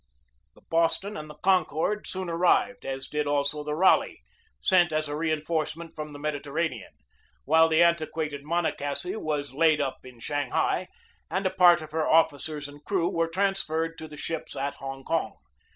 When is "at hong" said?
14.55-15.03